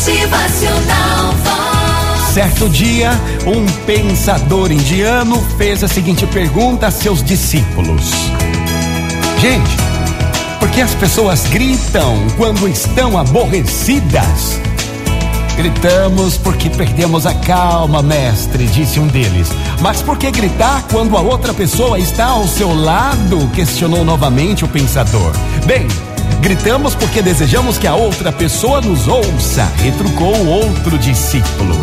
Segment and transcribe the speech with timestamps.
[0.00, 1.34] Motivacional.
[2.32, 3.10] Certo dia,
[3.46, 8.10] um pensador indiano fez a seguinte pergunta a seus discípulos:
[9.42, 9.76] Gente,
[10.58, 14.58] por que as pessoas gritam quando estão aborrecidas?
[15.54, 19.50] Gritamos porque perdemos a calma, mestre, disse um deles.
[19.82, 23.50] Mas por que gritar quando a outra pessoa está ao seu lado?
[23.54, 25.32] questionou novamente o pensador.
[25.66, 25.86] Bem,
[26.40, 31.74] gritamos porque desejamos que a outra pessoa nos ouça, retrucou o outro discípulo.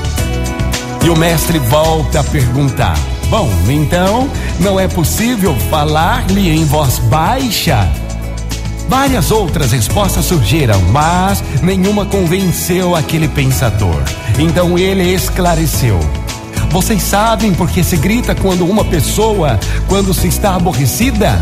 [1.03, 2.97] E o mestre volta a perguntar:
[3.29, 4.29] Bom, então
[4.59, 7.89] não é possível falar-lhe em voz baixa?
[8.87, 14.01] Várias outras respostas surgiram, mas nenhuma convenceu aquele pensador.
[14.39, 15.99] Então ele esclareceu.
[16.69, 21.39] Vocês sabem por que se grita quando uma pessoa, quando se está aborrecida?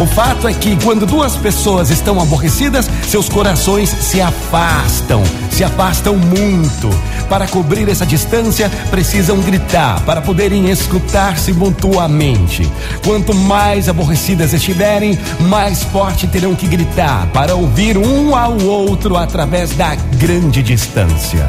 [0.00, 6.16] O fato é que quando duas pessoas estão aborrecidas, seus corações se afastam, se afastam
[6.16, 6.90] muito.
[7.28, 12.68] Para cobrir essa distância, precisam gritar para poderem escutar-se mutuamente.
[13.04, 19.70] Quanto mais aborrecidas estiverem, mais forte terão que gritar para ouvir um ao outro através
[19.70, 21.48] da grande distância.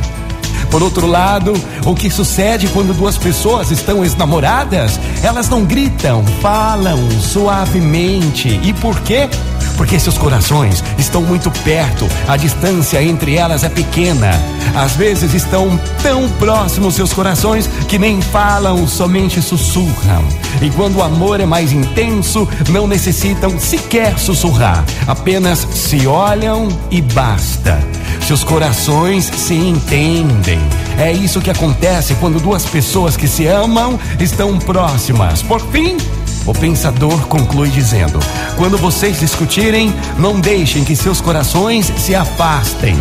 [0.74, 1.54] Por outro lado,
[1.86, 5.00] o que sucede quando duas pessoas estão enamoradas?
[5.22, 8.60] Elas não gritam, falam suavemente.
[8.64, 9.30] E por quê?
[9.78, 14.32] Porque seus corações estão muito perto, a distância entre elas é pequena.
[14.74, 20.24] Às vezes estão tão próximos seus corações que nem falam, somente sussurram.
[20.60, 27.00] E quando o amor é mais intenso, não necessitam sequer sussurrar, apenas se olham e
[27.00, 27.78] basta.
[28.26, 30.60] Seus corações se entendem.
[30.98, 35.42] É isso que acontece quando duas pessoas que se amam estão próximas.
[35.42, 35.98] Por fim,
[36.46, 38.20] o pensador conclui dizendo:
[38.56, 42.96] Quando vocês discutirem, não deixem que seus corações se afastem.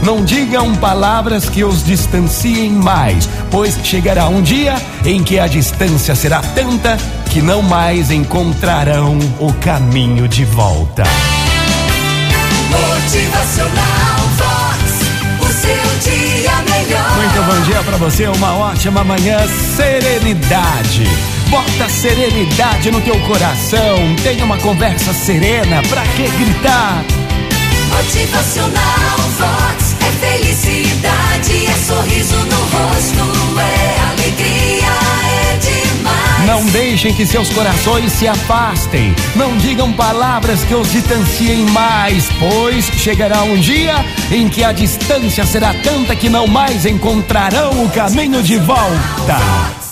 [0.00, 6.14] Não digam palavras que os distanciem mais, pois chegará um dia em que a distância
[6.14, 6.96] será tanta
[7.30, 11.02] que não mais encontrarão o caminho de volta.
[13.08, 15.00] Motivacional Vox.
[15.40, 17.16] O seu dia melhor.
[17.16, 19.38] Muito bom dia pra você, uma ótima manhã,
[19.74, 21.04] serenidade.
[21.48, 27.02] Bota serenidade no teu coração, tenha uma conversa serena, pra que gritar?
[27.96, 28.97] Motivacional
[36.70, 39.14] deixem que seus corações se afastem.
[39.34, 45.44] Não digam palavras que os distanciem mais, pois chegará um dia em que a distância
[45.46, 49.87] será tanta que não mais encontrarão o caminho de volta.